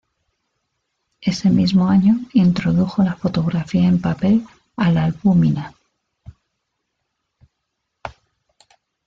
[1.21, 5.75] Ese mismo año introdujo la fotografía en papel a la albúmina.